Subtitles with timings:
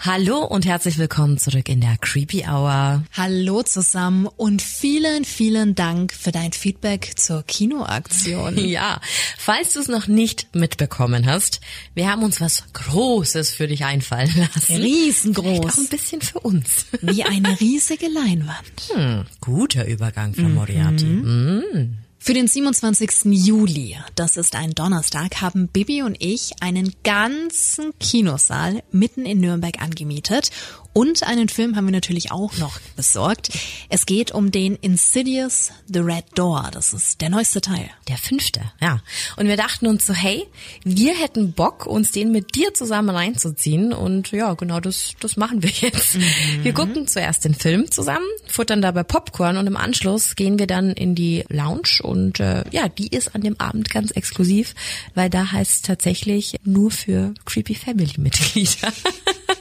[0.00, 3.02] Hallo und herzlich willkommen zurück in der Creepy Hour.
[3.16, 8.56] Hallo zusammen und vielen, vielen Dank für dein Feedback zur Kinoaktion.
[8.68, 9.00] Ja,
[9.38, 11.60] falls du es noch nicht mitbekommen hast,
[11.94, 14.76] wir haben uns was Großes für dich einfallen lassen.
[14.76, 15.44] Riesengroß.
[15.44, 16.86] Vielleicht auch ein bisschen für uns.
[17.00, 18.92] Wie eine riesige Leinwand.
[18.92, 21.06] Hm, guter Übergang von Moriarty.
[21.06, 21.98] Mm.
[22.20, 23.26] Für den 27.
[23.26, 29.80] Juli, das ist ein Donnerstag, haben Bibi und ich einen ganzen Kinosaal mitten in Nürnberg
[29.80, 30.50] angemietet
[30.92, 33.50] und einen Film haben wir natürlich auch noch besorgt.
[33.88, 36.70] Es geht um den Insidious The Red Door.
[36.72, 37.88] Das ist der neueste Teil.
[38.08, 39.00] Der fünfte, ja.
[39.36, 40.46] Und wir dachten uns so, hey,
[40.84, 43.92] wir hätten Bock, uns den mit dir zusammen reinzuziehen.
[43.92, 46.16] Und ja, genau das, das machen wir jetzt.
[46.16, 46.64] Mhm.
[46.64, 50.90] Wir gucken zuerst den Film zusammen, futtern dabei Popcorn und im Anschluss gehen wir dann
[50.90, 52.00] in die Lounge.
[52.02, 54.74] Und äh, ja, die ist an dem Abend ganz exklusiv,
[55.14, 58.92] weil da heißt es tatsächlich nur für Creepy Family Mitglieder.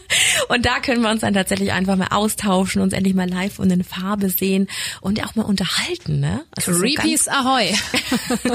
[0.49, 3.71] Und da können wir uns dann tatsächlich einfach mal austauschen, uns endlich mal live und
[3.71, 4.67] in Farbe sehen
[5.01, 6.43] und auch mal unterhalten, ne?
[6.55, 7.73] Also Creepies so Ahoy.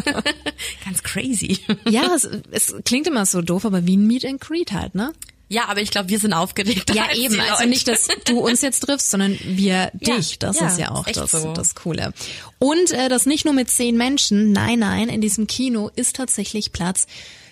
[0.84, 1.60] ganz crazy.
[1.88, 5.12] Ja, es, es klingt immer so doof, aber wie ein Meet and Greet halt, ne?
[5.52, 6.94] Ja, aber ich glaube, wir sind aufgeregt.
[6.94, 7.38] Ja, eben.
[7.38, 10.38] Also nicht, dass du uns jetzt triffst, sondern wir ja, dich.
[10.38, 11.52] Das ja, ist ja auch das, so.
[11.52, 12.14] das Coole.
[12.58, 14.52] Und äh, das nicht nur mit zehn Menschen.
[14.52, 17.06] Nein, nein, in diesem Kino ist tatsächlich Platz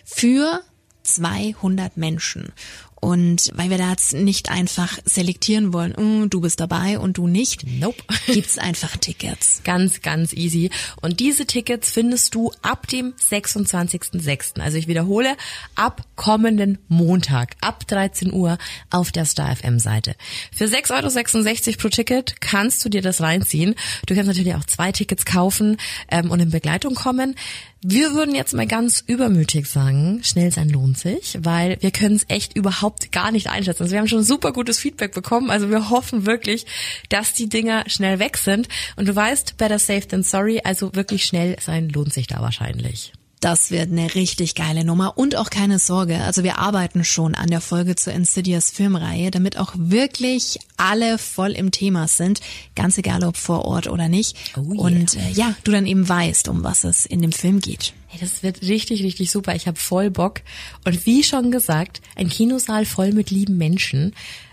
[0.06, 0.62] für
[1.02, 2.52] 200 Menschen.
[3.00, 7.26] Und weil wir da jetzt nicht einfach selektieren wollen, mm, du bist dabei und du
[7.26, 8.02] nicht, nope.
[8.26, 9.62] gibt's einfach Tickets.
[9.64, 10.70] Ganz, ganz easy.
[11.00, 14.60] Und diese Tickets findest du ab dem 26.06.
[14.60, 15.36] Also ich wiederhole,
[15.74, 18.58] ab kommenden Montag, ab 13 Uhr
[18.90, 20.14] auf der Star FM Seite.
[20.52, 23.74] Für 6,66 Euro pro Ticket kannst du dir das reinziehen.
[24.06, 25.78] Du kannst natürlich auch zwei Tickets kaufen
[26.10, 27.34] ähm, und in Begleitung kommen.
[27.82, 32.26] Wir würden jetzt mal ganz übermütig sagen, schnell sein lohnt sich, weil wir können es
[32.28, 33.82] echt überhaupt gar nicht einschätzen.
[33.82, 36.66] Also wir haben schon super gutes Feedback bekommen, also wir hoffen wirklich,
[37.08, 38.68] dass die Dinger schnell weg sind.
[38.96, 43.12] Und du weißt, better safe than sorry, also wirklich schnell sein lohnt sich da wahrscheinlich.
[43.40, 46.20] Das wird eine richtig geile Nummer und auch keine Sorge.
[46.20, 51.52] Also wir arbeiten schon an der Folge zur Insidious Filmreihe, damit auch wirklich alle voll
[51.52, 52.42] im Thema sind.
[52.76, 54.36] Ganz egal ob vor Ort oder nicht.
[54.58, 54.82] Oh yeah.
[54.82, 57.94] Und äh, ja, du dann eben weißt, um was es in dem Film geht.
[58.08, 59.54] Hey, das wird richtig, richtig super.
[59.54, 60.42] Ich habe voll Bock.
[60.84, 64.12] Und wie schon gesagt, ein Kinosaal voll mit lieben Menschen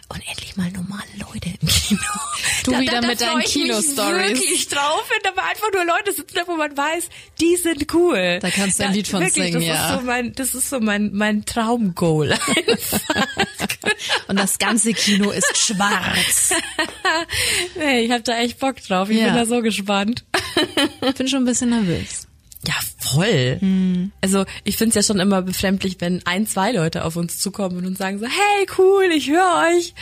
[0.09, 2.01] und endlich mal normale Leute im Kino.
[2.63, 4.39] Du da, wieder da, mit deinen Kino-Stories.
[4.39, 7.09] wirklich drauf, wenn aber einfach nur Leute sitzen da, wo man weiß,
[7.39, 8.39] die sind cool.
[8.41, 9.89] Da kannst du ein Lied von wirklich, singen, das ja.
[9.89, 12.37] Ist so mein, das ist so mein, mein Traumgoal.
[14.27, 16.53] und das ganze Kino ist schwarz.
[17.75, 19.09] nee, ich habe da echt Bock drauf.
[19.09, 19.25] Ich ja.
[19.27, 20.25] bin da so gespannt.
[21.17, 22.26] bin schon ein bisschen nervös.
[22.97, 23.57] Voll.
[23.59, 24.11] Hm.
[24.21, 27.97] Also ich find's ja schon immer befremdlich, wenn ein, zwei Leute auf uns zukommen und
[27.97, 29.93] sagen so, hey, cool, ich höre euch.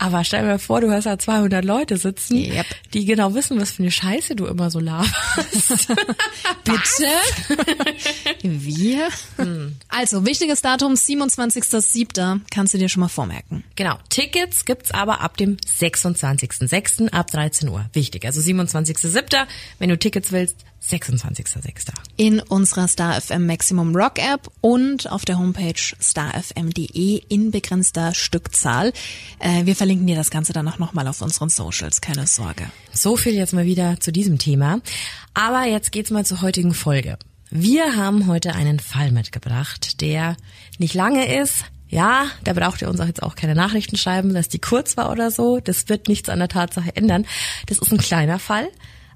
[0.00, 2.64] Aber stell mir vor, du hast da 200 Leute sitzen, yep.
[2.94, 5.88] die genau wissen, was für eine Scheiße du immer so laberst.
[6.64, 7.10] Bitte?
[8.40, 9.08] Wir?
[9.36, 9.76] Hm.
[9.88, 12.40] Also, wichtiges Datum, 27.07.
[12.50, 13.62] Kannst du dir schon mal vormerken.
[13.76, 13.98] Genau.
[14.08, 17.10] Tickets gibt's aber ab dem 26.06.
[17.10, 17.84] ab 13 Uhr.
[17.92, 18.24] Wichtig.
[18.24, 19.46] Also 27.07.
[19.78, 21.92] Wenn du Tickets willst, 26.06.
[22.16, 28.92] In unserer Star FM Maximum Rock App und auf der Homepage starfm.de in begrenzter Stückzahl.
[29.38, 32.64] Äh, wir verlinken dir das Ganze dann auch nochmal auf unseren Socials, keine Sorge.
[32.92, 34.80] So viel jetzt mal wieder zu diesem Thema.
[35.34, 37.18] Aber jetzt geht's mal zur heutigen Folge.
[37.50, 40.36] Wir haben heute einen Fall mitgebracht, der
[40.78, 44.48] nicht lange ist, ja, da braucht ihr uns auch jetzt auch keine Nachrichten schreiben, dass
[44.48, 45.58] die kurz war oder so.
[45.58, 47.26] Das wird nichts an der Tatsache ändern.
[47.66, 48.68] Das ist ein kleiner Fall,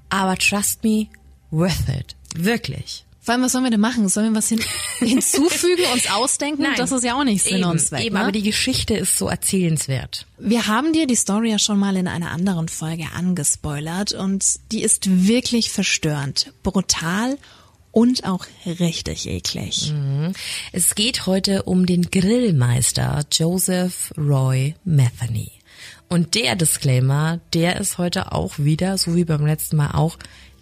[0.09, 1.07] aber trust me,
[1.55, 2.15] worth it.
[2.35, 3.05] Wirklich.
[3.25, 4.07] Vor allem, was sollen wir denn machen?
[4.07, 4.59] Sollen wir was hin
[4.99, 6.61] hinzufügen, uns ausdenken?
[6.61, 8.05] Nein, das ist ja auch nicht Sinn eben, und Zweck.
[8.05, 8.21] Eben, ne?
[8.21, 10.27] aber die Geschichte ist so erzählenswert.
[10.37, 14.83] Wir haben dir die Story ja schon mal in einer anderen Folge angespoilert und die
[14.83, 17.39] ist wirklich verstörend, brutal
[17.91, 19.91] und auch richtig eklig.
[19.91, 20.33] Mhm.
[20.71, 25.51] Es geht heute um den Grillmeister Joseph Roy Metheny.
[26.09, 30.17] Und der Disclaimer, der ist heute auch wieder, so wie beim letzten Mal auch,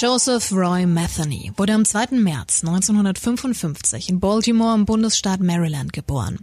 [0.00, 2.18] Joseph Roy Metheny wurde am 2.
[2.18, 6.40] März 1955 in Baltimore im Bundesstaat Maryland geboren.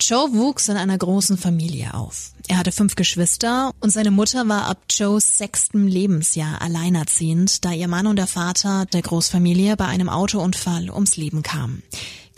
[0.00, 2.32] Joe wuchs in einer großen Familie auf.
[2.48, 7.86] Er hatte fünf Geschwister und seine Mutter war ab Joes sechstem Lebensjahr alleinerziehend, da ihr
[7.86, 11.84] Mann und der Vater der Großfamilie bei einem Autounfall ums Leben kamen.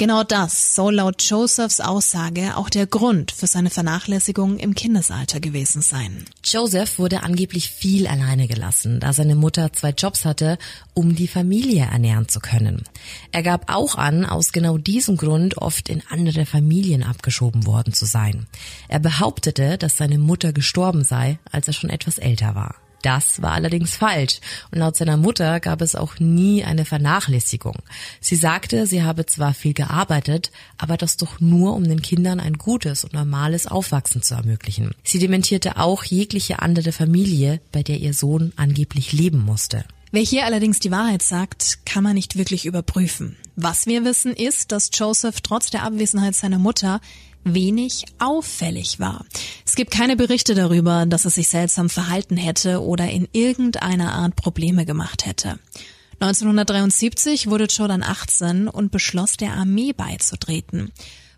[0.01, 5.83] Genau das soll laut Josephs Aussage auch der Grund für seine Vernachlässigung im Kindesalter gewesen
[5.83, 6.25] sein.
[6.43, 10.57] Joseph wurde angeblich viel alleine gelassen, da seine Mutter zwei Jobs hatte,
[10.95, 12.85] um die Familie ernähren zu können.
[13.31, 18.07] Er gab auch an, aus genau diesem Grund oft in andere Familien abgeschoben worden zu
[18.07, 18.47] sein.
[18.89, 22.75] Er behauptete, dass seine Mutter gestorben sei, als er schon etwas älter war.
[23.03, 27.77] Das war allerdings falsch und laut seiner Mutter gab es auch nie eine Vernachlässigung.
[28.21, 32.55] Sie sagte, sie habe zwar viel gearbeitet, aber das doch nur, um den Kindern ein
[32.55, 34.91] gutes und normales Aufwachsen zu ermöglichen.
[35.03, 39.85] Sie dementierte auch jegliche andere Familie, bei der ihr Sohn angeblich leben musste.
[40.13, 43.37] Wer hier allerdings die Wahrheit sagt, kann man nicht wirklich überprüfen.
[43.55, 47.01] Was wir wissen ist, dass Joseph trotz der Abwesenheit seiner Mutter
[47.45, 49.25] wenig auffällig war.
[49.65, 54.35] Es gibt keine Berichte darüber, dass er sich seltsam verhalten hätte oder in irgendeiner Art
[54.35, 55.61] Probleme gemacht hätte.
[56.19, 60.91] 1973 wurde Jordan 18 und beschloss, der Armee beizutreten,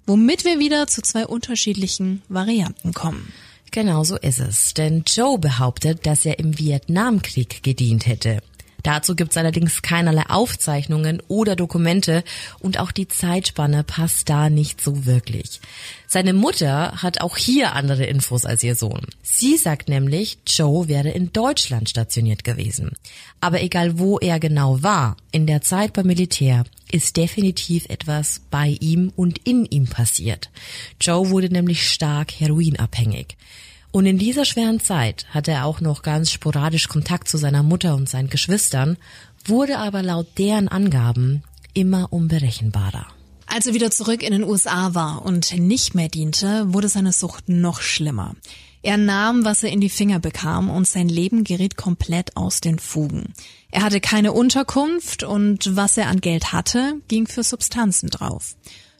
[0.06, 3.32] womit wir wieder zu zwei unterschiedlichen Varianten kommen.
[3.70, 8.42] Genau so ist es, denn Joe behauptet, dass er im Vietnamkrieg gedient hätte.
[8.82, 12.24] Dazu gibt es allerdings keinerlei Aufzeichnungen oder Dokumente
[12.58, 15.60] und auch die Zeitspanne passt da nicht so wirklich.
[16.06, 19.06] Seine Mutter hat auch hier andere Infos als ihr Sohn.
[19.22, 22.92] Sie sagt nämlich, Joe wäre in Deutschland stationiert gewesen.
[23.40, 28.76] Aber egal wo er genau war, in der Zeit beim Militär ist definitiv etwas bei
[28.80, 30.50] ihm und in ihm passiert.
[31.00, 33.36] Joe wurde nämlich stark heroinabhängig.
[33.92, 37.94] Und in dieser schweren Zeit hatte er auch noch ganz sporadisch Kontakt zu seiner Mutter
[37.94, 38.96] und seinen Geschwistern,
[39.44, 41.42] wurde aber laut deren Angaben
[41.74, 43.06] immer unberechenbarer.
[43.46, 47.50] Als er wieder zurück in den USA war und nicht mehr diente, wurde seine Sucht
[47.50, 48.34] noch schlimmer.
[48.82, 52.78] Er nahm, was er in die Finger bekam und sein Leben geriet komplett aus den
[52.78, 53.34] Fugen.
[53.70, 58.56] Er hatte keine Unterkunft und was er an Geld hatte, ging für Substanzen drauf.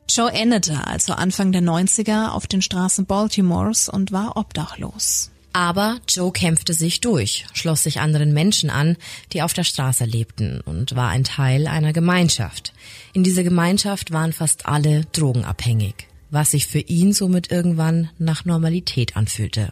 [0.09, 5.31] Joe endete also Anfang der 90er auf den Straßen Baltimores und war obdachlos.
[5.53, 8.97] Aber Joe kämpfte sich durch, schloss sich anderen Menschen an,
[9.33, 12.73] die auf der Straße lebten und war ein Teil einer Gemeinschaft.
[13.13, 15.95] In dieser Gemeinschaft waren fast alle drogenabhängig,
[16.31, 19.71] was sich für ihn somit irgendwann nach Normalität anfühlte.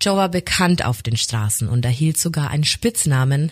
[0.00, 3.50] Joe war bekannt auf den Straßen und erhielt sogar einen Spitznamen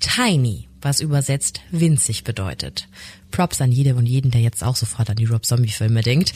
[0.00, 2.88] Tiny, was übersetzt winzig bedeutet.
[3.30, 6.32] Props an jede und jeden, der jetzt auch sofort an die Rob Zombie Filme denkt.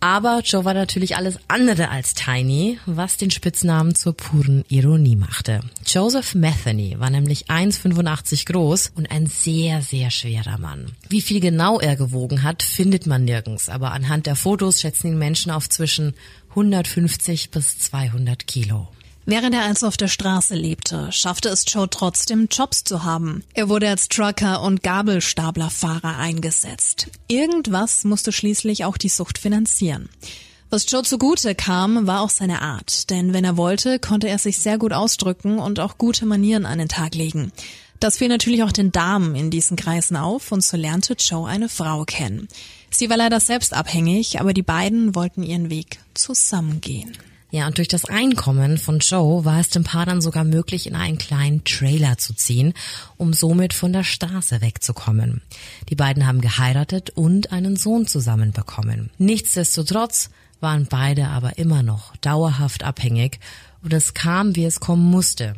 [0.00, 5.60] Aber Joe war natürlich alles andere als tiny, was den Spitznamen zur puren Ironie machte.
[5.86, 10.86] Joseph Metheny war nämlich 1,85 groß und ein sehr, sehr schwerer Mann.
[11.08, 15.18] Wie viel genau er gewogen hat, findet man nirgends, aber anhand der Fotos schätzen ihn
[15.18, 16.14] Menschen auf zwischen
[16.50, 18.88] 150 bis 200 Kilo.
[19.24, 23.44] Während er also auf der Straße lebte, schaffte es Joe trotzdem, Jobs zu haben.
[23.54, 27.06] Er wurde als Trucker und Gabelstaplerfahrer eingesetzt.
[27.28, 30.08] Irgendwas musste schließlich auch die Sucht finanzieren.
[30.70, 34.58] Was Joe zugute kam, war auch seine Art, denn wenn er wollte, konnte er sich
[34.58, 37.52] sehr gut ausdrücken und auch gute Manieren an den Tag legen.
[38.00, 41.68] Das fiel natürlich auch den Damen in diesen Kreisen auf und so lernte Joe eine
[41.68, 42.48] Frau kennen.
[42.90, 47.16] Sie war leider selbst abhängig, aber die beiden wollten ihren Weg zusammengehen.
[47.52, 50.96] Ja, und durch das Einkommen von Joe war es dem Paar dann sogar möglich, in
[50.96, 52.72] einen kleinen Trailer zu ziehen,
[53.18, 55.42] um somit von der Straße wegzukommen.
[55.90, 59.10] Die beiden haben geheiratet und einen Sohn zusammen bekommen.
[59.18, 60.30] Nichtsdestotrotz
[60.60, 63.38] waren beide aber immer noch dauerhaft abhängig
[63.82, 65.52] und es kam, wie es kommen musste.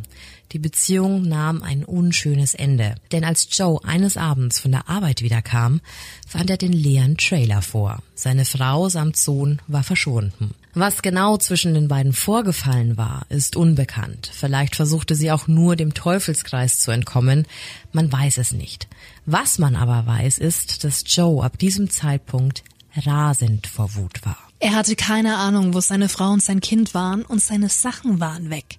[0.51, 5.81] Die Beziehung nahm ein unschönes Ende, denn als Joe eines Abends von der Arbeit wiederkam,
[6.27, 8.03] fand er den leeren Trailer vor.
[8.17, 10.57] Seine Frau samt Sohn war verschwunden.
[10.77, 14.29] Was genau zwischen den beiden vorgefallen war, ist unbekannt.
[14.33, 17.47] Vielleicht versuchte sie auch nur dem Teufelskreis zu entkommen.
[17.93, 18.89] Man weiß es nicht.
[19.25, 22.65] Was man aber weiß, ist, dass Joe ab diesem Zeitpunkt
[22.97, 24.37] rasend vor Wut war.
[24.59, 28.51] Er hatte keine Ahnung, wo seine Frau und sein Kind waren und seine Sachen waren
[28.51, 28.79] weg.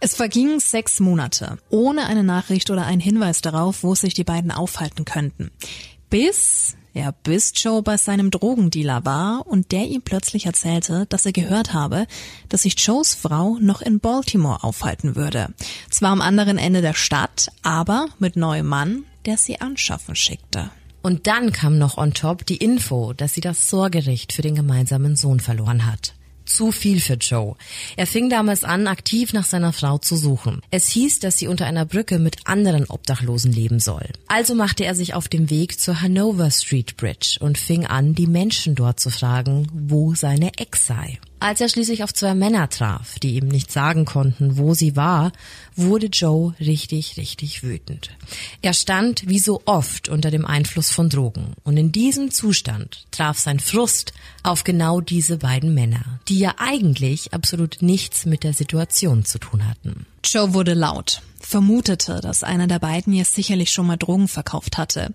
[0.00, 4.50] Es vergingen sechs Monate, ohne eine Nachricht oder einen Hinweis darauf, wo sich die beiden
[4.50, 5.50] aufhalten könnten.
[6.08, 11.32] Bis, ja, bis Joe bei seinem Drogendealer war und der ihm plötzlich erzählte, dass er
[11.32, 12.06] gehört habe,
[12.48, 15.48] dass sich Joes Frau noch in Baltimore aufhalten würde.
[15.90, 20.70] Zwar am anderen Ende der Stadt, aber mit neuem Mann, der sie anschaffen schickte.
[21.02, 25.16] Und dann kam noch on top die Info, dass sie das Sorgerecht für den gemeinsamen
[25.16, 26.14] Sohn verloren hat.
[26.44, 27.56] Zu viel für Joe.
[27.96, 30.60] Er fing damals an, aktiv nach seiner Frau zu suchen.
[30.70, 34.08] Es hieß, dass sie unter einer Brücke mit anderen Obdachlosen leben soll.
[34.26, 38.26] Also machte er sich auf den Weg zur Hanover Street Bridge und fing an, die
[38.26, 41.18] Menschen dort zu fragen, wo seine Ex sei.
[41.44, 45.30] Als er schließlich auf zwei Männer traf, die ihm nicht sagen konnten, wo sie war,
[45.76, 48.08] wurde Joe richtig, richtig wütend.
[48.62, 53.38] Er stand wie so oft unter dem Einfluss von Drogen und in diesem Zustand traf
[53.38, 59.26] sein Frust auf genau diese beiden Männer, die ja eigentlich absolut nichts mit der Situation
[59.26, 60.06] zu tun hatten.
[60.24, 65.12] Joe wurde laut, vermutete, dass einer der beiden ihr sicherlich schon mal Drogen verkauft hatte,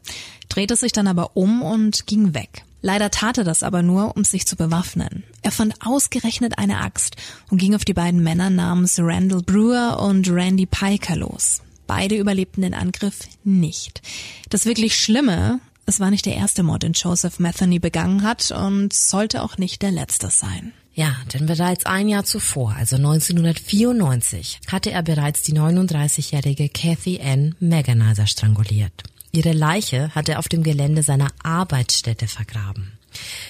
[0.47, 2.65] drehte sich dann aber um und ging weg.
[2.81, 5.23] Leider tat er das aber nur, um sich zu bewaffnen.
[5.41, 7.15] Er fand ausgerechnet eine Axt
[7.49, 11.61] und ging auf die beiden Männer namens Randall Brewer und Randy Piker los.
[11.87, 14.01] Beide überlebten den Angriff nicht.
[14.49, 18.93] Das wirklich Schlimme, es war nicht der erste Mord, den Joseph Metheny begangen hat und
[18.93, 20.71] sollte auch nicht der letzte sein.
[20.93, 27.55] Ja, denn bereits ein Jahr zuvor, also 1994, hatte er bereits die 39-jährige Kathy Ann
[27.59, 29.03] Meganizer stranguliert.
[29.31, 32.93] Ihre Leiche hat er auf dem Gelände seiner Arbeitsstätte vergraben.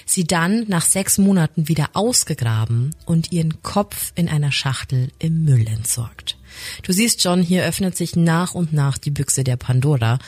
[0.06, 5.66] Sie dann nach sechs Monaten wieder ausgegraben und ihren Kopf in einer Schachtel im Müll
[5.66, 6.36] entsorgt.
[6.82, 10.18] Du siehst John, hier öffnet sich nach und nach die Büchse der Pandora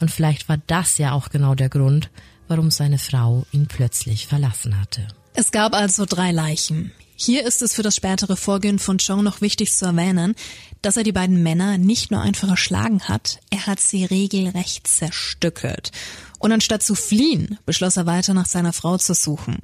[0.00, 2.10] und vielleicht war das ja auch genau der Grund,
[2.48, 5.06] warum seine Frau ihn plötzlich verlassen hatte.
[5.34, 6.92] Es gab also drei Leichen.
[7.22, 10.34] Hier ist es für das spätere Vorgehen von Joe noch wichtig zu erwähnen,
[10.80, 15.92] dass er die beiden Männer nicht nur einfach erschlagen hat, er hat sie regelrecht zerstückelt.
[16.38, 19.58] Und anstatt zu fliehen, beschloss er weiter nach seiner Frau zu suchen.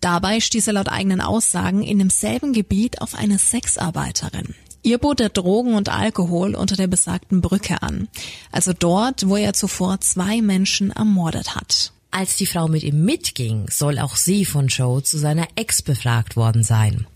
[0.00, 4.54] Dabei stieß er laut eigenen Aussagen in demselben Gebiet auf eine Sexarbeiterin.
[4.82, 8.08] Ihr bot er Drogen und Alkohol unter der besagten Brücke an.
[8.52, 11.94] Also dort, wo er zuvor zwei Menschen ermordet hat.
[12.12, 16.34] Als die Frau mit ihm mitging, soll auch sie von Joe zu seiner Ex befragt
[16.34, 17.06] worden sein.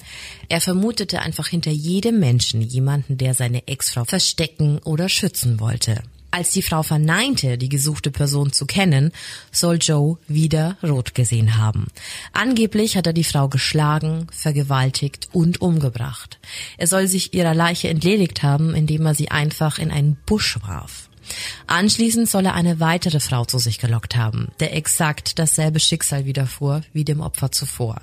[0.48, 6.00] Er vermutete einfach hinter jedem Menschen jemanden, der seine Ex-Frau verstecken oder schützen wollte.
[6.30, 9.12] Als die Frau verneinte, die gesuchte Person zu kennen,
[9.52, 11.86] soll Joe wieder rot gesehen haben.
[12.32, 16.40] Angeblich hat er die Frau geschlagen, vergewaltigt und umgebracht.
[16.76, 21.03] Er soll sich ihrer Leiche entledigt haben, indem er sie einfach in einen Busch warf.
[21.66, 26.82] Anschließend soll er eine weitere Frau zu sich gelockt haben, der exakt dasselbe Schicksal widerfuhr
[26.92, 28.00] wie dem Opfer zuvor.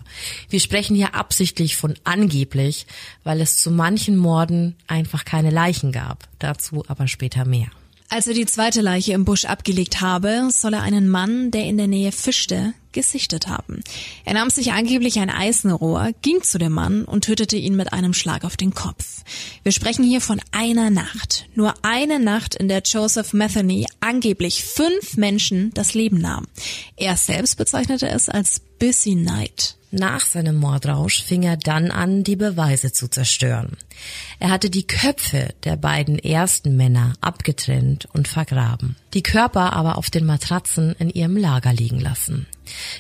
[0.49, 2.85] Wir sprechen hier absichtlich von angeblich,
[3.23, 6.27] weil es zu manchen Morden einfach keine Leichen gab.
[6.39, 7.69] Dazu aber später mehr.
[8.13, 11.77] Als er die zweite Leiche im Busch abgelegt habe, soll er einen Mann, der in
[11.77, 13.85] der Nähe fischte, gesichtet haben.
[14.25, 18.13] Er nahm sich angeblich ein Eisenrohr, ging zu dem Mann und tötete ihn mit einem
[18.13, 19.23] Schlag auf den Kopf.
[19.63, 21.45] Wir sprechen hier von einer Nacht.
[21.55, 26.47] Nur eine Nacht, in der Joseph Metheny angeblich fünf Menschen das Leben nahm.
[26.97, 29.77] Er selbst bezeichnete es als Busy Night.
[29.93, 33.75] Nach seinem Mordrausch fing er dann an, die Beweise zu zerstören.
[34.39, 40.09] Er hatte die Köpfe der beiden ersten Männer abgetrennt und vergraben, die Körper aber auf
[40.09, 42.47] den Matratzen in ihrem Lager liegen lassen.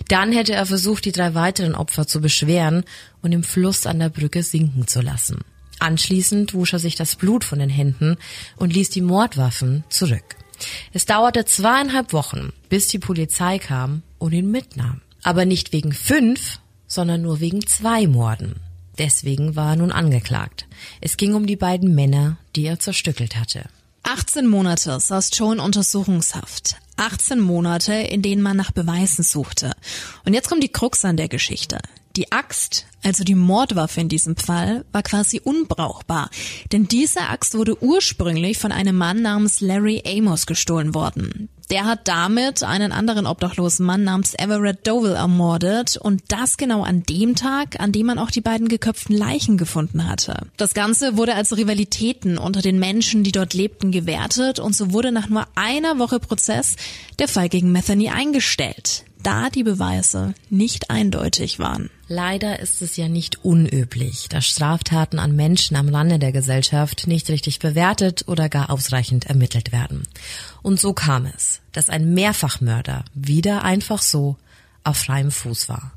[0.09, 2.83] Dann hätte er versucht, die drei weiteren Opfer zu beschweren
[3.21, 5.39] und im Fluss an der Brücke sinken zu lassen.
[5.79, 8.17] Anschließend wusch er sich das Blut von den Händen
[8.57, 10.35] und ließ die Mordwaffen zurück.
[10.91, 15.01] Es dauerte zweieinhalb Wochen, bis die Polizei kam und ihn mitnahm.
[15.23, 16.59] Aber nicht wegen fünf,
[16.91, 18.59] sondern nur wegen zwei Morden.
[18.97, 20.67] Deswegen war er nun angeklagt.
[20.99, 23.63] Es ging um die beiden Männer, die er zerstückelt hatte.
[24.03, 26.75] 18 Monate saß Joe in Untersuchungshaft.
[26.97, 29.71] 18 Monate, in denen man nach Beweisen suchte.
[30.25, 31.79] Und jetzt kommt die Krux an der Geschichte.
[32.17, 36.29] Die Axt, also die Mordwaffe in diesem Fall, war quasi unbrauchbar,
[36.73, 41.47] denn diese Axt wurde ursprünglich von einem Mann namens Larry Amos gestohlen worden.
[41.69, 47.03] Der hat damit einen anderen obdachlosen Mann namens Everett Dovell ermordet und das genau an
[47.03, 50.47] dem Tag, an dem man auch die beiden geköpften Leichen gefunden hatte.
[50.57, 55.13] Das Ganze wurde als Rivalitäten unter den Menschen, die dort lebten, gewertet und so wurde
[55.13, 56.75] nach nur einer Woche Prozess
[57.19, 61.89] der Fall gegen Metheny eingestellt da die Beweise nicht eindeutig waren.
[62.13, 67.29] Leider ist es ja nicht unüblich, dass Straftaten an Menschen am Rande der Gesellschaft nicht
[67.29, 70.03] richtig bewertet oder gar ausreichend ermittelt werden.
[70.61, 74.35] Und so kam es, dass ein Mehrfachmörder wieder einfach so
[74.83, 75.93] auf freiem Fuß war.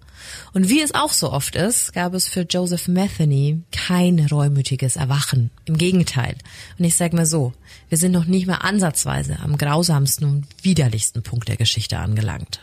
[0.53, 5.51] Und wie es auch so oft ist, gab es für Joseph Metheny kein reumütiges Erwachen.
[5.65, 6.37] Im Gegenteil.
[6.79, 7.55] Und ich sag mal so,
[7.89, 12.61] wir sind noch nicht mal ansatzweise am grausamsten und widerlichsten Punkt der Geschichte angelangt.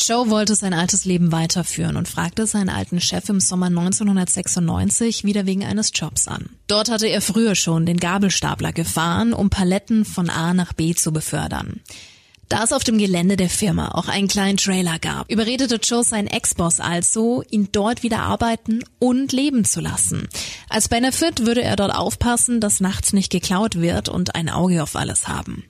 [0.00, 5.46] Joe wollte sein altes Leben weiterführen und fragte seinen alten Chef im Sommer 1996 wieder
[5.46, 6.50] wegen eines Jobs an.
[6.66, 11.12] Dort hatte er früher schon den Gabelstapler gefahren, um Paletten von A nach B zu
[11.12, 11.80] befördern.
[12.48, 16.26] Da es auf dem Gelände der Firma auch einen kleinen Trailer gab, überredete Joe seinen
[16.26, 20.28] Ex-Boss also, ihn dort wieder arbeiten und leben zu lassen.
[20.68, 24.94] Als Benefit würde er dort aufpassen, dass nachts nicht geklaut wird und ein Auge auf
[24.94, 25.64] alles haben.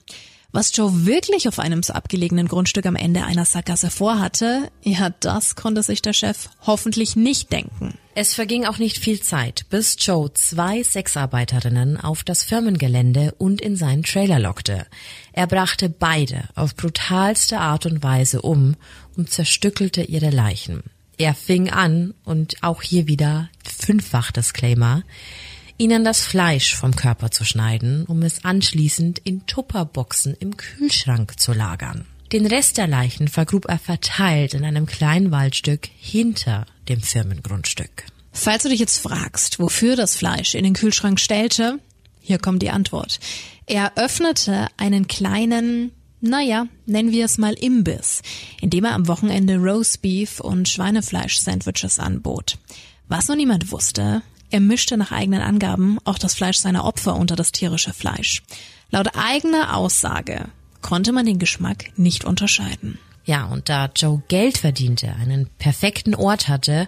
[0.55, 5.57] Was Joe wirklich auf einem so abgelegenen Grundstück am Ende einer Sackgasse vorhatte, ja, das
[5.57, 7.97] konnte sich der Chef hoffentlich nicht denken.
[8.15, 13.75] Es verging auch nicht viel Zeit, bis Joe zwei Sexarbeiterinnen auf das Firmengelände und in
[13.75, 14.87] seinen Trailer lockte.
[15.33, 18.77] Er brachte beide auf brutalste Art und Weise um
[19.17, 20.83] und zerstückelte ihre Leichen.
[21.17, 25.03] Er fing an, und auch hier wieder fünffach Disclaimer,
[25.77, 31.53] ihnen das Fleisch vom Körper zu schneiden, um es anschließend in Tupperboxen im Kühlschrank zu
[31.53, 32.05] lagern.
[32.31, 38.05] Den Rest der Leichen vergrub er verteilt in einem kleinen Waldstück hinter dem Firmengrundstück.
[38.31, 41.79] Falls du dich jetzt fragst, wofür das Fleisch in den Kühlschrank stellte,
[42.19, 43.19] hier kommt die Antwort.
[43.67, 48.21] Er öffnete einen kleinen, naja, nennen wir es mal Imbiss,
[48.59, 52.57] indem er am Wochenende Roastbeef und Schweinefleisch-Sandwiches anbot.
[53.07, 54.23] Was noch niemand wusste,
[54.55, 58.41] er mischte nach eigenen Angaben auch das Fleisch seiner Opfer unter das tierische Fleisch.
[58.89, 60.45] Laut eigener Aussage
[60.81, 62.97] konnte man den Geschmack nicht unterscheiden.
[63.25, 66.87] Ja, und da Joe Geld verdiente, einen perfekten Ort hatte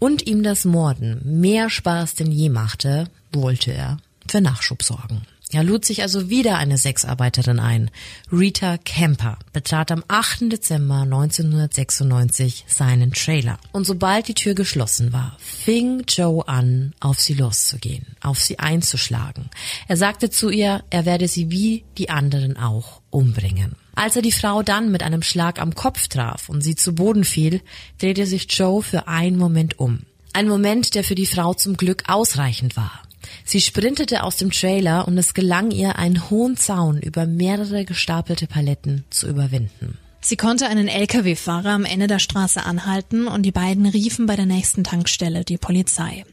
[0.00, 5.22] und ihm das Morden mehr Spaß denn je machte, wollte er für Nachschub sorgen.
[5.54, 7.88] Er lud sich also wieder eine Sexarbeiterin ein.
[8.32, 10.50] Rita Kemper betrat am 8.
[10.52, 13.60] Dezember 1996 seinen Trailer.
[13.70, 19.48] Und sobald die Tür geschlossen war, fing Joe an, auf sie loszugehen, auf sie einzuschlagen.
[19.86, 23.76] Er sagte zu ihr, er werde sie wie die anderen auch umbringen.
[23.94, 27.22] Als er die Frau dann mit einem Schlag am Kopf traf und sie zu Boden
[27.22, 27.60] fiel,
[27.98, 30.00] drehte sich Joe für einen Moment um.
[30.32, 33.04] Ein Moment, der für die Frau zum Glück ausreichend war.
[33.44, 38.46] Sie sprintete aus dem Trailer und es gelang ihr, einen hohen Zaun über mehrere gestapelte
[38.46, 39.98] Paletten zu überwinden.
[40.20, 44.46] Sie konnte einen Lkw-Fahrer am Ende der Straße anhalten und die beiden riefen bei der
[44.46, 46.24] nächsten Tankstelle die Polizei.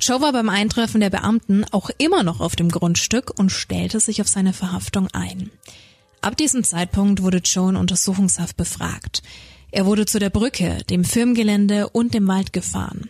[0.00, 4.20] Joe war beim Eintreffen der Beamten auch immer noch auf dem Grundstück und stellte sich
[4.20, 5.50] auf seine Verhaftung ein.
[6.22, 9.22] Ab diesem Zeitpunkt wurde Joe in Untersuchungshaft befragt.
[9.70, 13.08] Er wurde zu der Brücke, dem Firmengelände und dem Wald gefahren.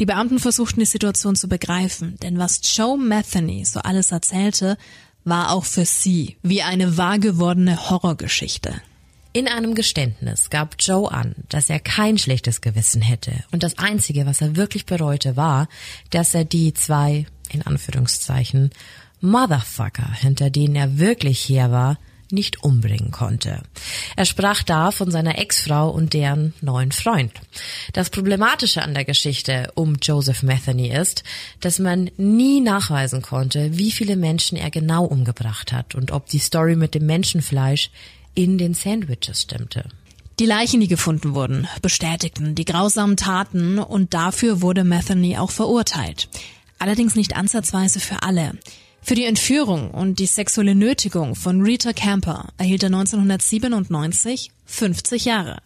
[0.00, 4.76] Die Beamten versuchten die Situation zu begreifen, denn was Joe Metheny so alles erzählte,
[5.24, 8.74] war auch für sie wie eine wahr gewordene Horrorgeschichte.
[9.32, 14.26] In einem Geständnis gab Joe an, dass er kein schlechtes Gewissen hätte und das Einzige,
[14.26, 15.68] was er wirklich bereute, war,
[16.10, 18.70] dass er die zwei, in Anführungszeichen,
[19.20, 21.98] Motherfucker, hinter denen er wirklich her war,
[22.30, 23.62] nicht umbringen konnte.
[24.16, 27.32] Er sprach da von seiner Ex-Frau und deren neuen Freund.
[27.92, 31.24] Das Problematische an der Geschichte um Joseph Metheny ist,
[31.60, 36.38] dass man nie nachweisen konnte, wie viele Menschen er genau umgebracht hat und ob die
[36.38, 37.90] Story mit dem Menschenfleisch
[38.34, 39.88] in den Sandwiches stimmte.
[40.40, 46.28] Die Leichen, die gefunden wurden, bestätigten die grausamen Taten und dafür wurde Metheny auch verurteilt.
[46.80, 48.58] Allerdings nicht ansatzweise für alle.
[49.06, 55.58] Für die Entführung und die sexuelle Nötigung von Rita Camper erhielt er 1997 50 Jahre.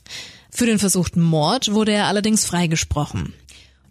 [0.50, 3.34] Für den versuchten Mord wurde er allerdings freigesprochen.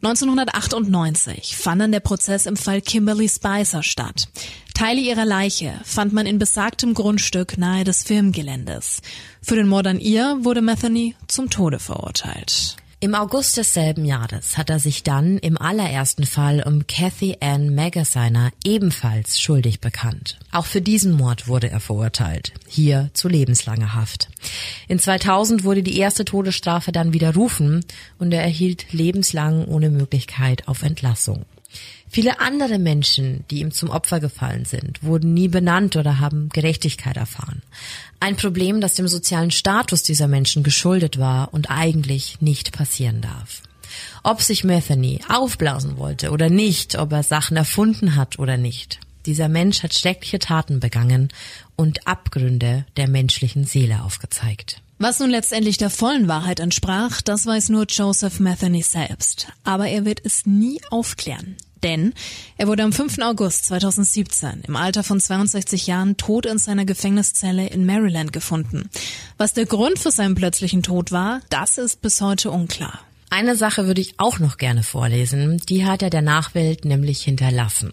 [0.04, 4.28] 1998 fand dann der Prozess im Fall Kimberly Spicer statt.
[4.74, 9.02] Teile ihrer Leiche fand man in besagtem Grundstück nahe des Firmengeländes.
[9.42, 12.76] Für den Mord an ihr wurde Metheny zum Tode verurteilt.
[13.00, 18.52] Im August desselben Jahres hat er sich dann im allerersten Fall um Kathy Ann Magasiner
[18.64, 20.40] ebenfalls schuldig bekannt.
[20.52, 24.30] Auch für diesen Mord wurde er verurteilt, hier zu lebenslanger Haft.
[24.88, 27.86] In 2000 wurde die erste Todesstrafe dann widerrufen
[28.18, 31.46] und er erhielt lebenslang ohne Möglichkeit auf Entlassung.
[32.10, 37.18] Viele andere Menschen, die ihm zum Opfer gefallen sind, wurden nie benannt oder haben Gerechtigkeit
[37.18, 37.62] erfahren.
[38.20, 43.62] Ein Problem, das dem sozialen Status dieser Menschen geschuldet war und eigentlich nicht passieren darf.
[44.24, 49.00] Ob sich Metheny aufblasen wollte oder nicht, ob er Sachen erfunden hat oder nicht.
[49.26, 51.30] Dieser Mensch hat schreckliche Taten begangen
[51.76, 54.82] und Abgründe der menschlichen Seele aufgezeigt.
[55.00, 59.48] Was nun letztendlich der vollen Wahrheit entsprach, das weiß nur Joseph Metheny selbst.
[59.64, 61.56] Aber er wird es nie aufklären.
[61.84, 62.14] Denn
[62.58, 63.20] er wurde am 5.
[63.20, 68.90] August 2017 im Alter von 62 Jahren tot in seiner Gefängniszelle in Maryland gefunden.
[69.38, 73.00] Was der Grund für seinen plötzlichen Tod war, das ist bis heute unklar.
[73.30, 77.92] Eine Sache würde ich auch noch gerne vorlesen, die hat er der Nachwelt nämlich hinterlassen.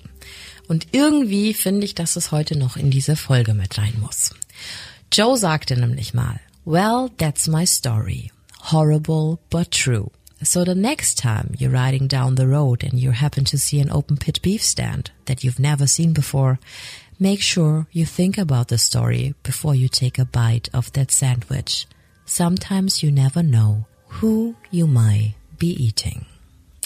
[0.69, 4.31] Und irgendwie finde ich, dass es heute noch in diese Folge mit rein muss.
[5.13, 8.31] Joe sagte nämlich mal, Well, that's my story.
[8.73, 10.11] Horrible but true.
[10.45, 13.91] So the next time you're riding down the road and you happen to see an
[13.91, 16.59] open pit beef stand that you've never seen before,
[17.19, 21.87] Make sure you think about the story before you take a bite of that sandwich.
[22.27, 23.87] Sometimes you never know
[24.21, 26.27] who you might be eating.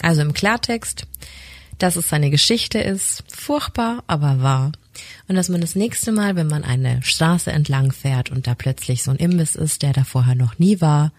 [0.02, 1.06] Also im Klartext,
[1.78, 4.72] dass es seine Geschichte ist, furchtbar, aber wahr.
[5.28, 9.02] Und dass man das nächste Mal, wenn man eine Straße entlang fährt und da plötzlich
[9.02, 11.12] so ein Imbiss ist, der da vorher noch nie war,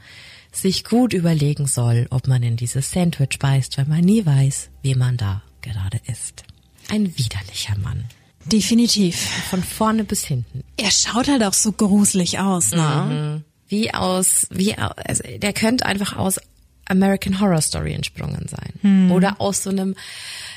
[0.52, 4.96] sich gut überlegen soll, ob man in dieses Sandwich beißt, weil man nie weiß, wie
[4.96, 6.44] man da gerade ist.
[6.90, 8.06] Ein widerlicher Mann.
[8.46, 9.16] Definitiv.
[9.50, 10.64] Von vorne bis hinten.
[10.78, 13.42] Er schaut halt auch so gruselig aus, ne?
[13.42, 13.44] Mhm.
[13.68, 16.40] Wie aus, wie, also der könnte einfach aus
[16.86, 18.74] American Horror Story entsprungen sein.
[18.82, 19.12] Mhm.
[19.12, 19.96] Oder aus so einem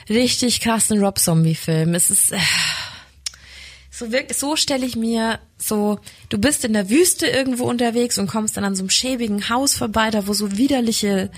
[0.08, 1.94] richtig krassen Rob Zombie Film.
[1.94, 2.38] Es ist, äh,
[4.02, 8.26] so wirklich, so stelle ich mir so, du bist in der Wüste irgendwo unterwegs und
[8.26, 11.30] kommst dann an so einem schäbigen Haus vorbei, da wo so widerliche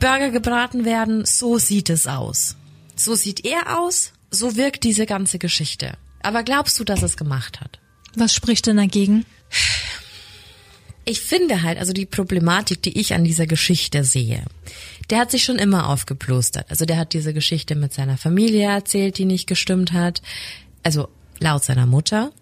[0.00, 1.24] Burger gebraten werden.
[1.24, 2.56] So sieht es aus.
[2.96, 5.94] So sieht er aus, so wirkt diese ganze Geschichte.
[6.22, 7.78] Aber glaubst du, dass es gemacht hat?
[8.16, 9.24] Was spricht denn dagegen?
[11.04, 14.44] Ich finde halt, also die Problematik, die ich an dieser Geschichte sehe,
[15.10, 16.70] der hat sich schon immer aufgeplustert.
[16.70, 20.22] Also der hat diese Geschichte mit seiner Familie erzählt, die nicht gestimmt hat.
[20.82, 21.08] Also
[21.40, 22.32] laut seiner Mutter.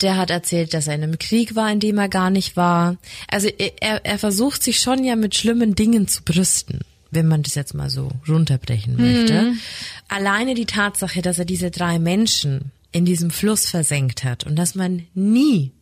[0.00, 2.96] Der hat erzählt, dass er in einem Krieg war, in dem er gar nicht war.
[3.28, 6.80] Also er, er versucht sich schon ja mit schlimmen Dingen zu brüsten
[7.14, 9.42] wenn man das jetzt mal so runterbrechen möchte.
[9.42, 9.60] Mhm.
[10.08, 14.74] Alleine die Tatsache, dass er diese drei Menschen in diesem Fluss versenkt hat und dass
[14.74, 15.72] man nie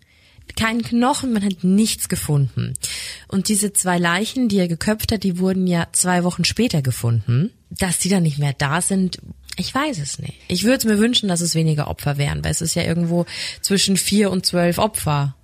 [0.57, 2.75] kein Knochen, man hat nichts gefunden.
[3.29, 7.51] Und diese zwei Leichen, die er geköpft hat, die wurden ja zwei Wochen später gefunden.
[7.71, 9.19] Dass die dann nicht mehr da sind,
[9.57, 10.35] ich weiß es nicht.
[10.49, 13.27] Ich würde mir wünschen, dass es weniger Opfer wären, weil es ist ja irgendwo
[13.61, 15.35] zwischen vier und zwölf Opfer.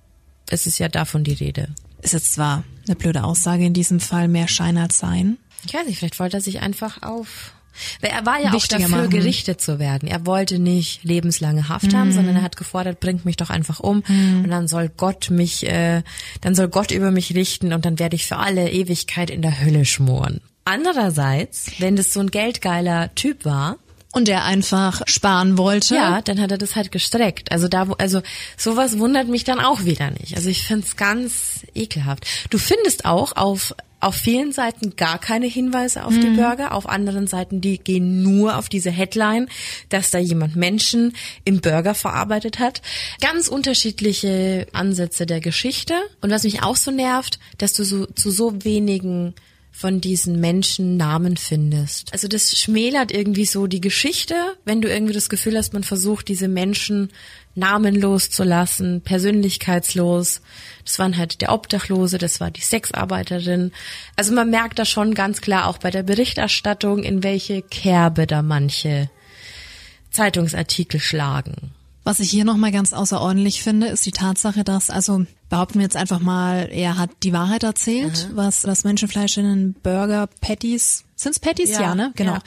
[0.49, 1.69] Es ist ja davon die Rede.
[2.01, 5.37] Ist jetzt zwar eine blöde Aussage in diesem Fall, mehr Schein als Sein.
[5.65, 7.53] Ich weiß nicht, vielleicht wollte er sich einfach auf.
[8.01, 9.09] Weil er war ja auch dafür, machen.
[9.09, 10.07] gerichtet zu werden.
[10.09, 11.97] Er wollte nicht lebenslange Haft mhm.
[11.97, 14.43] haben, sondern er hat gefordert, bringt mich doch einfach um mhm.
[14.43, 16.03] und dann soll Gott mich, äh,
[16.41, 19.61] dann soll Gott über mich richten und dann werde ich für alle Ewigkeit in der
[19.61, 20.41] Hölle schmoren.
[20.65, 23.77] Andererseits, wenn das so ein geldgeiler Typ war,
[24.11, 25.95] und der einfach sparen wollte.
[25.95, 27.51] Ja, dann hat er das halt gestreckt.
[27.51, 28.21] Also da, also
[28.57, 30.35] sowas wundert mich dann auch wieder nicht.
[30.35, 32.25] Also ich find's ganz ekelhaft.
[32.49, 36.21] Du findest auch auf auf vielen Seiten gar keine Hinweise auf mhm.
[36.21, 39.49] die Burger, auf anderen Seiten, die gehen nur auf diese Headline,
[39.89, 42.81] dass da jemand Menschen im Burger verarbeitet hat.
[43.19, 45.95] Ganz unterschiedliche Ansätze der Geschichte.
[46.21, 49.33] Und was mich auch so nervt, dass du so zu so wenigen
[49.79, 52.11] von diesen Menschen Namen findest.
[52.11, 56.27] Also das schmälert irgendwie so die Geschichte, wenn du irgendwie das Gefühl hast, man versucht
[56.27, 57.11] diese Menschen
[57.55, 60.41] namenlos zu lassen, persönlichkeitslos.
[60.83, 63.71] Das waren halt der Obdachlose, das war die Sexarbeiterin.
[64.17, 68.41] Also man merkt da schon ganz klar auch bei der Berichterstattung, in welche Kerbe da
[68.41, 69.09] manche
[70.11, 71.71] Zeitungsartikel schlagen.
[72.09, 75.95] Was ich hier nochmal ganz außerordentlich finde, ist die Tatsache, dass, also behaupten wir jetzt
[75.95, 78.31] einfach mal, er hat die Wahrheit erzählt, Aha.
[78.33, 81.69] was das Menschenfleisch in den Burger Patties, sind's Patties?
[81.69, 82.11] Ja, ja ne?
[82.15, 82.33] Genau.
[82.33, 82.41] Ja.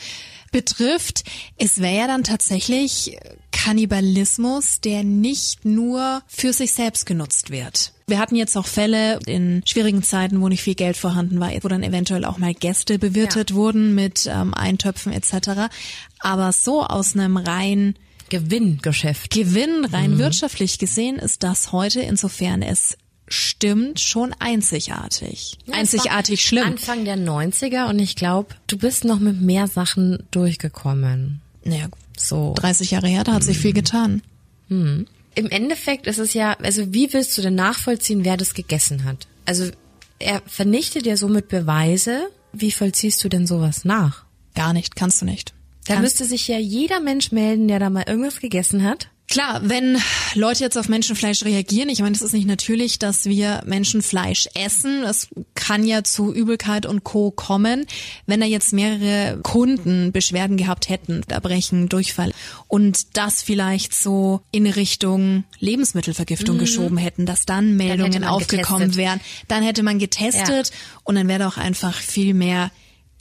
[0.50, 1.22] Betrifft.
[1.58, 3.16] Es wäre ja dann tatsächlich
[3.52, 7.92] Kannibalismus, der nicht nur für sich selbst genutzt wird.
[8.08, 11.68] Wir hatten jetzt auch Fälle in schwierigen Zeiten, wo nicht viel Geld vorhanden war, wo
[11.68, 13.56] dann eventuell auch mal Gäste bewirtet ja.
[13.56, 15.70] wurden mit ähm, Eintöpfen etc.
[16.18, 17.94] Aber so aus einem rein
[18.32, 19.30] Gewinngeschäft.
[19.30, 20.18] Gewinn, rein mhm.
[20.18, 22.96] wirtschaftlich gesehen, ist das heute, insofern es
[23.28, 25.58] stimmt, schon einzigartig.
[25.66, 26.64] Ja, einzigartig schlimm.
[26.64, 31.42] Anfang der 90er und ich glaube, du bist noch mit mehr Sachen durchgekommen.
[31.62, 32.54] Naja, so.
[32.56, 33.46] 30 Jahre her, da hat mhm.
[33.46, 34.22] sich viel getan.
[34.68, 35.06] Mhm.
[35.34, 39.26] Im Endeffekt ist es ja, also wie willst du denn nachvollziehen, wer das gegessen hat?
[39.44, 39.70] Also
[40.18, 42.30] er vernichtet ja somit Beweise.
[42.54, 44.24] Wie vollziehst du denn sowas nach?
[44.54, 45.52] Gar nicht, kannst du nicht.
[45.86, 49.08] Da müsste sich ja jeder Mensch melden, der da mal irgendwas gegessen hat.
[49.32, 49.96] Klar, wenn
[50.34, 55.04] Leute jetzt auf Menschenfleisch reagieren, ich meine, es ist nicht natürlich, dass wir Menschenfleisch essen.
[55.04, 57.30] Es kann ja zu Übelkeit und Co.
[57.30, 57.86] kommen.
[58.26, 62.34] Wenn da jetzt mehrere Kunden Beschwerden gehabt hätten, Erbrechen, Durchfall
[62.68, 66.60] und das vielleicht so in Richtung Lebensmittelvergiftung mhm.
[66.60, 68.96] geschoben hätten, dass dann Meldungen dann aufgekommen getestet.
[68.98, 71.00] wären, dann hätte man getestet ja.
[71.04, 72.70] und dann wäre da auch einfach viel mehr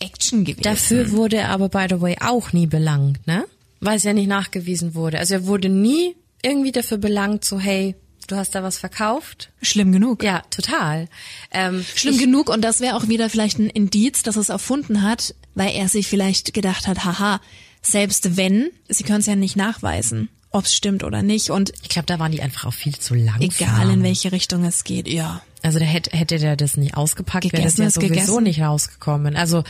[0.01, 0.63] Action gewesen.
[0.63, 3.45] Dafür wurde er aber, by the way, auch nie belangt, ne?
[3.79, 5.19] Weil es ja nicht nachgewiesen wurde.
[5.19, 7.95] Also er wurde nie irgendwie dafür belangt, so hey,
[8.27, 9.51] du hast da was verkauft.
[9.61, 10.23] Schlimm genug.
[10.23, 11.07] Ja, total.
[11.51, 15.35] Ähm, Schlimm genug und das wäre auch wieder vielleicht ein Indiz, dass es erfunden hat,
[15.55, 17.41] weil er sich vielleicht gedacht hat, haha,
[17.81, 21.49] selbst wenn, sie können es ja nicht nachweisen, ob es stimmt oder nicht.
[21.49, 23.41] Und ich glaube, da waren die einfach auch viel zu lang.
[23.41, 25.41] Egal in welche Richtung es geht, ja.
[25.63, 28.43] Also da hätte, hätte der das nicht ausgepackt, wäre das ja sowieso gegessen.
[28.43, 29.35] nicht rausgekommen.
[29.35, 29.63] Also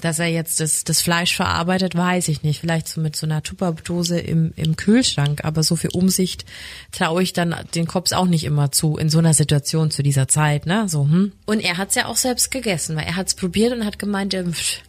[0.00, 2.60] Dass er jetzt das, das Fleisch verarbeitet, weiß ich nicht.
[2.60, 5.44] Vielleicht so mit so einer Tupperdose im, im Kühlschrank.
[5.44, 6.44] Aber so viel Umsicht
[6.92, 10.28] traue ich dann den Cops auch nicht immer zu, in so einer Situation zu dieser
[10.28, 10.88] Zeit, ne?
[10.88, 11.32] So, hm.
[11.46, 14.44] Und er hat's ja auch selbst gegessen, weil er hat's probiert und hat gemeint, er,
[14.44, 14.80] pff,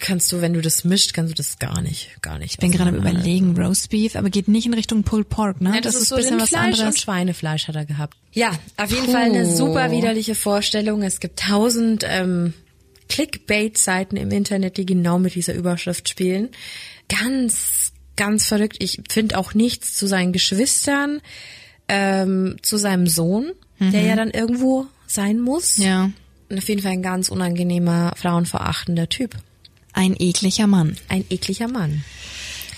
[0.00, 2.52] kannst du, wenn du das mischt, kannst du das gar nicht, gar nicht.
[2.52, 5.74] Ich bin gerade am überlegen, Roast Beef, aber geht nicht in Richtung Pulled Pork, ne?
[5.74, 6.94] Ja, das, das, ist so bisschen was Fleisch anderes.
[6.94, 8.16] und Schweinefleisch hat er gehabt.
[8.32, 9.12] Ja, auf jeden Puh.
[9.12, 11.02] Fall eine super widerliche Vorstellung.
[11.02, 12.54] Es gibt tausend ähm,
[13.08, 16.50] Clickbait-Seiten im Internet, die genau mit dieser Überschrift spielen.
[17.08, 18.76] Ganz, ganz verrückt.
[18.80, 21.20] Ich finde auch nichts zu seinen Geschwistern,
[21.88, 23.92] ähm, zu seinem Sohn, mhm.
[23.92, 25.76] der ja dann irgendwo sein muss.
[25.76, 26.10] Ja.
[26.48, 29.36] Und auf jeden Fall ein ganz unangenehmer, frauenverachtender Typ.
[29.92, 30.96] Ein ekliger Mann.
[31.08, 32.04] Ein ekliger Mann.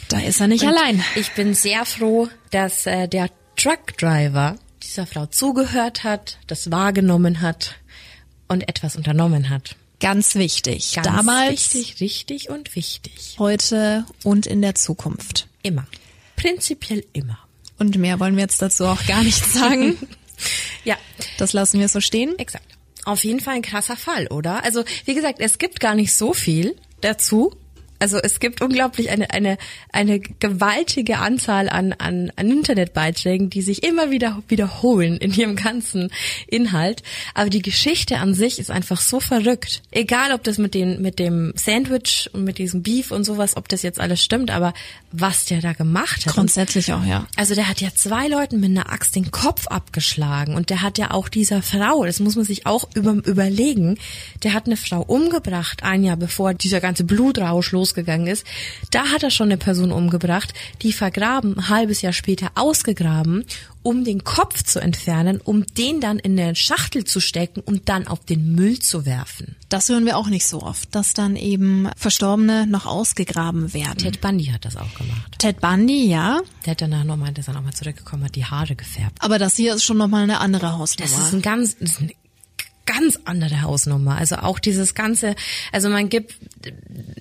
[0.09, 1.03] Da ist er nicht Und allein.
[1.17, 7.77] Ich bin sehr froh, dass äh, der Truckdriver dieser Frau zugehört hat, das wahrgenommen hat
[8.49, 9.77] und etwas unternommen hat.
[10.01, 10.93] Ganz wichtig.
[10.95, 13.37] Ganz Damals, wichtig, richtig und wichtig.
[13.39, 15.49] Heute und in der Zukunft.
[15.63, 15.87] Immer.
[16.37, 17.39] Prinzipiell immer.
[17.79, 19.97] Und mehr wollen wir jetzt dazu auch gar nicht sagen.
[20.85, 20.97] ja.
[21.39, 22.39] Das lassen wir so stehen.
[22.39, 22.77] Exakt.
[23.05, 24.65] Auf jeden Fall ein krasser Fall, oder?
[24.65, 27.55] Also, wie gesagt, es gibt gar nicht so viel dazu.
[27.99, 29.59] Also es gibt unglaublich eine, eine,
[29.93, 36.11] eine gewaltige Anzahl an, an, an Internetbeiträgen, die sich immer wieder wiederholen in ihrem ganzen
[36.47, 37.03] Inhalt.
[37.35, 39.83] Aber die Geschichte an sich ist einfach so verrückt.
[39.91, 43.69] Egal, ob das mit dem, mit dem Sandwich und mit diesem Beef und sowas, ob
[43.69, 44.75] das jetzt alles stimmt, aber
[45.13, 46.35] was der da gemacht hat.
[46.35, 47.27] Grundsätzlich auch, ja.
[47.37, 50.99] Also der hat ja zwei Leuten mit einer Axt den Kopf abgeschlagen und der hat
[50.99, 53.99] ja auch dieser Frau, das muss man sich auch über, überlegen,
[54.43, 58.45] der hat eine Frau umgebracht, ein Jahr bevor dieser ganze Blutrausch los losgegangen ist,
[58.91, 63.45] da hat er schon eine Person umgebracht, die vergraben, ein halbes Jahr später ausgegraben,
[63.83, 68.09] um den Kopf zu entfernen, um den dann in eine Schachtel zu stecken und dann
[68.09, 69.55] auf den Müll zu werfen.
[69.69, 73.99] Das hören wir auch nicht so oft, dass dann eben Verstorbene noch ausgegraben werden.
[73.99, 75.39] Ted Bundy hat das auch gemacht.
[75.39, 76.41] Ted Bundy, ja.
[76.65, 79.19] Der hat danach nochmal, der ist dann nochmal zurückgekommen, hat die Haare gefärbt.
[79.21, 81.11] Aber das hier ist schon nochmal eine andere Hausnummer.
[81.11, 82.11] Das ist ein ganz, das ist ein
[82.99, 84.17] ganz andere Hausnummer.
[84.17, 85.35] Also auch dieses ganze,
[85.73, 86.35] also man gibt,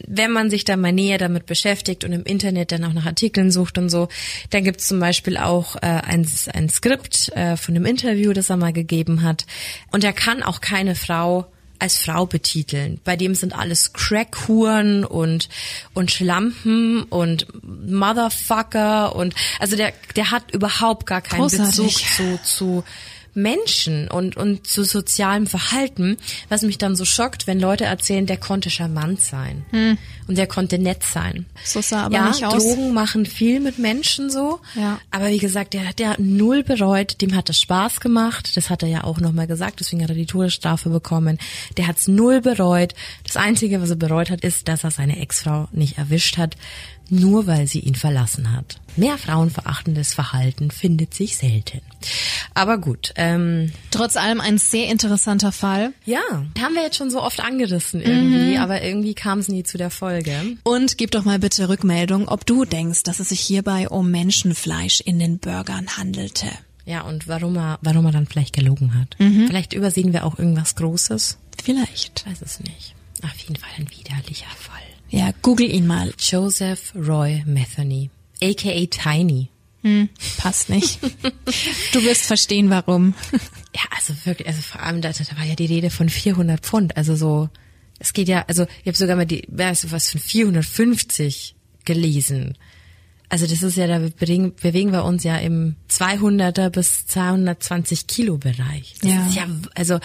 [0.07, 3.51] wenn man sich da mal näher damit beschäftigt und im Internet dann auch nach Artikeln
[3.51, 4.07] sucht und so,
[4.49, 8.49] dann gibt es zum Beispiel auch äh, ein, ein Skript äh, von einem Interview, das
[8.49, 9.45] er mal gegeben hat.
[9.91, 11.47] Und er kann auch keine Frau
[11.79, 12.99] als Frau betiteln.
[13.03, 15.49] Bei dem sind alles Crackhuren und
[15.93, 21.75] und Schlampen und Motherfucker und also der der hat überhaupt gar keinen Großartig.
[21.77, 22.83] Bezug zu zu
[23.35, 26.17] Menschen und, und zu sozialem Verhalten,
[26.49, 29.97] was mich dann so schockt, wenn Leute erzählen, der konnte charmant sein hm.
[30.27, 31.45] und der konnte nett sein.
[31.63, 32.63] So sah aber ja, nicht aus.
[32.63, 34.99] Drogen machen viel mit Menschen so, ja.
[35.11, 38.83] aber wie gesagt, der hat ja null bereut, dem hat es Spaß gemacht, das hat
[38.83, 41.37] er ja auch nochmal gesagt, deswegen hat er die Todesstrafe bekommen.
[41.77, 42.93] Der hat's null bereut.
[43.23, 46.55] Das Einzige, was er bereut hat, ist, dass er seine Ex-Frau nicht erwischt hat
[47.09, 48.79] nur weil sie ihn verlassen hat.
[48.97, 51.81] Mehr frauenverachtendes Verhalten findet sich selten.
[52.53, 53.13] Aber gut.
[53.17, 55.93] Ähm, Trotz allem ein sehr interessanter Fall.
[56.05, 56.21] Ja,
[56.61, 58.61] haben wir jetzt schon so oft angerissen irgendwie, mhm.
[58.61, 60.57] aber irgendwie kam es nie zu der Folge.
[60.63, 65.01] Und gib doch mal bitte Rückmeldung, ob du denkst, dass es sich hierbei um Menschenfleisch
[65.01, 66.47] in den Burgern handelte.
[66.85, 69.19] Ja, und warum er, warum er dann vielleicht gelogen hat.
[69.19, 69.47] Mhm.
[69.47, 71.37] Vielleicht übersehen wir auch irgendwas Großes.
[71.61, 72.23] Vielleicht.
[72.25, 72.95] Ich weiß es nicht.
[73.23, 74.94] Auf jeden Fall ein widerlicher Fall.
[75.09, 76.13] Ja, google ihn mal.
[76.19, 78.09] Joseph Roy Metheny,
[78.41, 79.49] aka Tiny.
[79.83, 80.99] Hm, passt nicht.
[81.93, 83.13] du wirst verstehen, warum.
[83.75, 86.97] ja, also wirklich, also vor allem, da, da war ja die Rede von 400 Pfund,
[86.97, 87.49] also so,
[87.99, 92.57] es geht ja, also ich habe sogar mal die, weißt du, was von 450 gelesen.
[93.29, 98.37] Also das ist ja, da bewegen, bewegen wir uns ja im 200er bis 220 Kilo
[98.37, 98.95] Bereich.
[99.01, 99.27] Das ja.
[99.27, 99.99] ist ja, also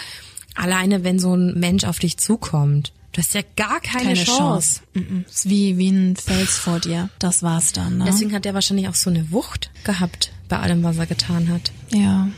[0.55, 4.81] alleine wenn so ein Mensch auf dich zukommt, Du hast ja gar keine, keine Chance.
[4.93, 5.25] Chance.
[5.29, 7.09] Ist wie, wie ein Fels vor dir.
[7.19, 7.97] Das war's dann.
[7.97, 8.05] Ne?
[8.07, 11.71] Deswegen hat er wahrscheinlich auch so eine Wucht gehabt bei allem, was er getan hat.
[11.89, 12.29] Ja.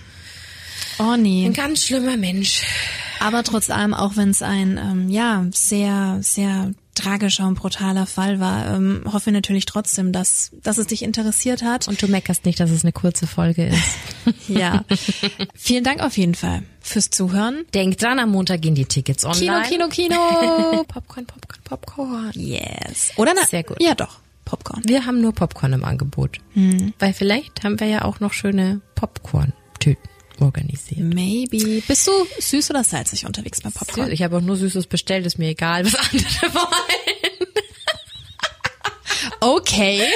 [0.97, 1.45] Oh nee.
[1.45, 2.63] Ein ganz schlimmer Mensch.
[3.19, 8.39] Aber trotz allem, auch wenn es ein ähm, ja sehr sehr tragischer und brutaler Fall
[8.39, 11.87] war, ähm, hoffe natürlich trotzdem, dass dass es dich interessiert hat.
[11.87, 13.97] Und du meckerst nicht, dass es eine kurze Folge ist.
[14.47, 14.83] ja.
[15.55, 17.65] Vielen Dank auf jeden Fall fürs Zuhören.
[17.73, 19.63] Denkt dran, am Montag gehen die Tickets online.
[19.67, 20.83] Kino, Kino, Kino.
[20.87, 22.31] Popcorn, Popcorn, Popcorn.
[22.33, 23.11] Yes.
[23.15, 23.81] Oder na, Sehr gut.
[23.81, 24.19] Ja, doch.
[24.45, 24.81] Popcorn.
[24.85, 26.39] Wir haben nur Popcorn im Angebot.
[26.53, 26.93] Hm.
[26.99, 30.99] Weil vielleicht haben wir ja auch noch schöne Popcorn-Tüten organisiert.
[30.99, 31.81] Maybe.
[31.87, 34.11] Bist du süß oder salzig unterwegs beim Popcorn?
[34.11, 37.33] Ich habe auch nur Süßes bestellt, ist mir egal, was andere wollen.
[39.39, 40.07] Okay.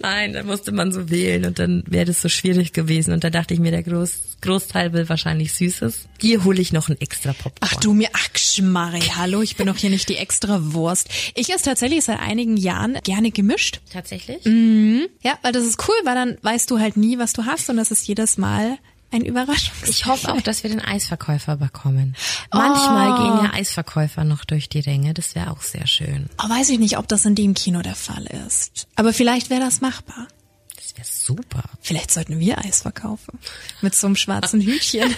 [0.00, 3.12] Nein, da musste man so wählen und dann wäre das so schwierig gewesen.
[3.12, 6.08] Und da dachte ich mir, der Groß, Großteil will wahrscheinlich Süßes.
[6.20, 7.58] Hier hole ich noch ein extra Popcorn.
[7.60, 11.08] Ach du mir, ach Schmarri, hallo, ich bin doch hier nicht die extra Wurst.
[11.36, 13.80] Ich esse tatsächlich seit einigen Jahren gerne gemischt.
[13.92, 14.44] Tatsächlich?
[14.44, 15.06] Mhm.
[15.22, 17.76] Ja, weil das ist cool, weil dann weißt du halt nie, was du hast und
[17.76, 18.78] das ist jedes Mal
[19.12, 19.74] ein Überraschung.
[19.86, 22.16] Ich hoffe auch, dass wir den Eisverkäufer bekommen.
[22.52, 23.16] Manchmal oh.
[23.16, 25.14] gehen ja Eisverkäufer noch durch die Ränge.
[25.14, 26.28] Das wäre auch sehr schön.
[26.42, 28.88] Oh, weiß ich nicht, ob das in dem Kino der Fall ist.
[28.96, 30.28] Aber vielleicht wäre das machbar.
[30.76, 31.64] Das wäre super.
[31.80, 33.38] Vielleicht sollten wir Eis verkaufen.
[33.80, 35.02] Mit so einem schwarzen Hütchen.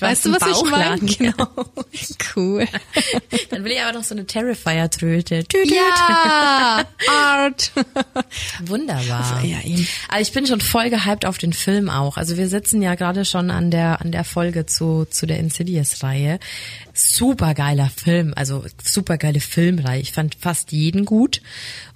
[0.00, 1.08] weißt du, was Bauchladen.
[1.08, 1.32] ich meine?
[1.32, 1.66] Genau.
[2.34, 2.66] Cool.
[3.50, 5.44] Dann will ich aber noch so eine Terrifier-Tröte.
[5.64, 7.72] Ja, Art.
[8.64, 9.44] Wunderbar.
[9.44, 9.86] Ja, eben.
[10.08, 12.16] Aber ich bin schon voll gehypt auf den Film auch.
[12.16, 16.38] Also wir sitzen ja gerade schon an der, an der Folge zu, zu der Insidious-Reihe.
[16.94, 20.00] Super geiler Film, also super geile Filmreihe.
[20.00, 21.40] Ich fand fast jeden gut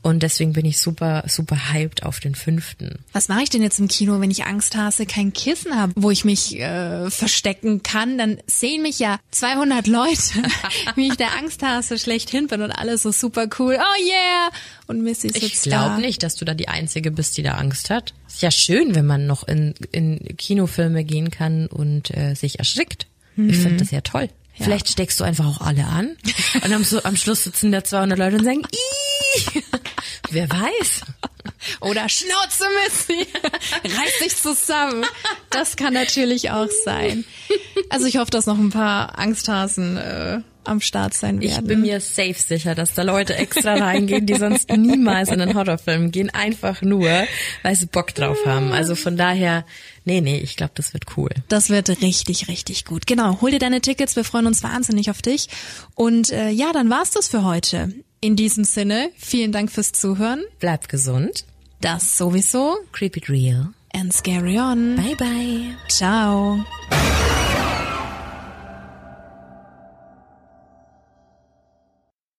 [0.02, 2.65] und deswegen bin ich super, super hyped auf den fünften.
[3.12, 6.10] Was mache ich denn jetzt im Kino, wenn ich Angst habe, kein Kissen habe, wo
[6.10, 8.18] ich mich äh, verstecken kann?
[8.18, 10.42] Dann sehen mich ja 200 Leute,
[10.94, 13.78] wie ich der Angsthase schlechthin bin und alles so super cool.
[13.78, 14.50] Oh yeah!
[14.86, 17.90] Und Missy sitzt Ich glaube nicht, dass du da die Einzige bist, die da Angst
[17.90, 18.14] hat.
[18.28, 23.06] Ist ja schön, wenn man noch in, in Kinofilme gehen kann und äh, sich erschrickt.
[23.36, 23.50] Mhm.
[23.50, 24.28] Ich finde das ja toll.
[24.56, 24.64] Ja.
[24.64, 26.16] Vielleicht steckst du einfach auch alle an
[26.62, 29.62] und am, am Schluss sitzen da 200 Leute und sagen, Ih!
[30.30, 31.02] wer weiß.
[31.80, 33.26] Oder Schnauze Missy,
[33.84, 35.04] reiß dich zusammen.
[35.50, 37.24] Das kann natürlich auch sein.
[37.90, 41.62] Also ich hoffe, dass noch ein paar Angsthasen äh, am Start sein werden.
[41.62, 45.54] Ich bin mir safe sicher, dass da Leute extra reingehen, die sonst niemals in einen
[45.54, 47.08] Horrorfilm gehen, einfach nur,
[47.62, 48.72] weil sie Bock drauf haben.
[48.72, 49.64] Also von daher,
[50.04, 51.30] nee, nee, ich glaube, das wird cool.
[51.48, 53.06] Das wird richtig, richtig gut.
[53.06, 55.48] Genau, hol dir deine Tickets, wir freuen uns wahnsinnig auf dich.
[55.94, 57.92] Und äh, ja, dann war's das für heute.
[58.20, 60.42] In diesem Sinne, vielen Dank fürs Zuhören.
[60.58, 61.44] Bleibt gesund.
[61.80, 62.78] Das sowieso.
[62.92, 63.74] Creep it real.
[63.92, 64.96] And scary on.
[64.96, 65.76] Bye bye.
[65.88, 66.64] Ciao.